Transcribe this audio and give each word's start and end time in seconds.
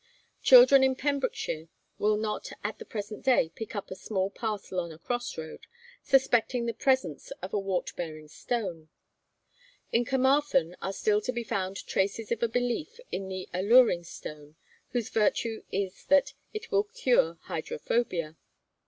Children 0.41 0.83
in 0.83 0.95
Pembrokeshire 0.95 1.69
will 1.99 2.17
not 2.17 2.49
at 2.63 2.79
the 2.79 2.85
present 2.85 3.23
day 3.23 3.49
pick 3.53 3.75
up 3.75 3.91
a 3.91 3.95
small 3.95 4.31
parcel 4.31 4.79
on 4.79 4.91
a 4.91 4.97
cross 4.97 5.37
road, 5.37 5.67
suspecting 6.01 6.65
the 6.65 6.73
presence 6.73 7.29
of 7.43 7.51
the 7.51 7.59
wart 7.59 7.95
bearing 7.95 8.27
stone. 8.27 8.89
In 9.91 10.03
Carmarthen 10.03 10.75
are 10.81 10.91
still 10.91 11.21
to 11.21 11.31
be 11.31 11.43
found 11.43 11.85
traces 11.85 12.31
of 12.31 12.41
a 12.41 12.47
belief 12.47 12.99
in 13.11 13.29
the 13.29 13.47
Alluring 13.53 14.03
Stone, 14.03 14.55
whose 14.89 15.09
virtue 15.09 15.61
is 15.71 16.03
that 16.05 16.33
it 16.51 16.71
will 16.71 16.85
cure 16.85 17.37
hydrophobia. 17.43 18.37